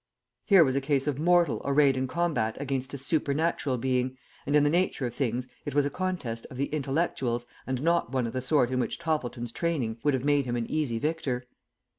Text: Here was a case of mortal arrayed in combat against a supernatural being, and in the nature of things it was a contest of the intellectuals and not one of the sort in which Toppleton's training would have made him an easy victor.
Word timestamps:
Here 0.45 0.63
was 0.63 0.75
a 0.75 0.81
case 0.81 1.05
of 1.05 1.19
mortal 1.19 1.61
arrayed 1.63 1.95
in 1.95 2.07
combat 2.07 2.57
against 2.59 2.91
a 2.95 2.97
supernatural 2.97 3.77
being, 3.77 4.17
and 4.47 4.55
in 4.55 4.63
the 4.63 4.69
nature 4.71 5.05
of 5.05 5.13
things 5.13 5.47
it 5.63 5.75
was 5.75 5.85
a 5.85 5.91
contest 5.91 6.47
of 6.49 6.57
the 6.57 6.73
intellectuals 6.73 7.45
and 7.67 7.83
not 7.83 8.11
one 8.11 8.25
of 8.25 8.33
the 8.33 8.41
sort 8.41 8.71
in 8.71 8.79
which 8.79 8.97
Toppleton's 8.97 9.51
training 9.51 9.99
would 10.03 10.15
have 10.15 10.25
made 10.25 10.45
him 10.45 10.55
an 10.55 10.65
easy 10.71 10.97
victor. 10.97 11.45